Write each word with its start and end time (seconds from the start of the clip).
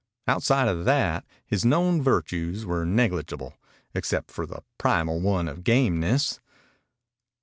Outside 0.27 0.67
of 0.67 0.83
that 0.85 1.25
his 1.45 1.63
known 1.63 2.01
virtues 2.01 2.65
were 2.65 2.87
negligible, 2.87 3.53
except 3.93 4.31
for 4.31 4.47
the 4.47 4.63
primal 4.79 5.19
one 5.19 5.47
of 5.47 5.63
gameness. 5.63 6.39